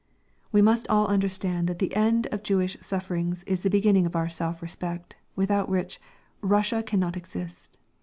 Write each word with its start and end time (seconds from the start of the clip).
We 0.51 0.63
must 0.63 0.87
all 0.87 1.05
understand 1.05 1.67
that 1.67 1.77
the 1.77 1.95
end 1.95 2.25
of 2.31 2.41
Jewish 2.41 2.75
sufferings 2.81 3.43
is 3.43 3.61
the 3.61 3.69
beginning 3.69 4.07
of 4.07 4.15
our 4.15 4.29
self 4.29 4.59
respect, 4.63 5.15
without 5.35 5.69
which 5.69 6.01
Russia 6.41 6.81
cannot 6.81 7.15
exist. 7.15 7.77